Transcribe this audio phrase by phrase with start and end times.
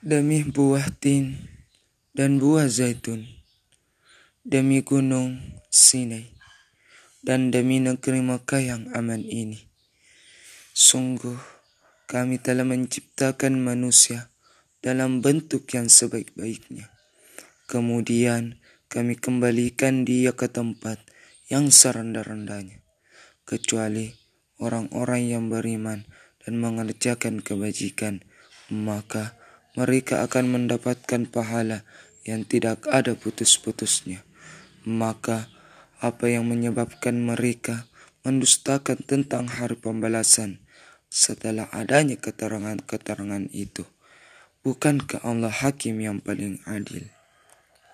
[0.00, 1.36] demi buah tin
[2.16, 3.28] dan buah zaitun,
[4.40, 5.36] demi gunung
[5.68, 6.24] Sinai,
[7.20, 9.60] dan demi negeri Mekah yang aman ini.
[10.72, 11.36] Sungguh,
[12.08, 14.32] kami telah menciptakan manusia
[14.80, 16.88] dalam bentuk yang sebaik-baiknya.
[17.68, 18.56] Kemudian
[18.88, 20.96] kami kembalikan dia ke tempat
[21.52, 22.80] yang serendah-rendahnya,
[23.44, 24.16] kecuali
[24.64, 26.08] orang-orang yang beriman
[26.40, 28.24] dan mengerjakan kebajikan,
[28.72, 29.36] maka
[29.78, 31.86] mereka akan mendapatkan pahala
[32.26, 34.26] yang tidak ada putus-putusnya.
[34.82, 35.52] Maka,
[36.00, 37.84] apa yang menyebabkan mereka
[38.24, 40.64] mendustakan tentang hari pembalasan
[41.12, 43.84] setelah adanya keterangan-keterangan itu?
[44.64, 47.19] Bukankah Allah hakim yang paling adil?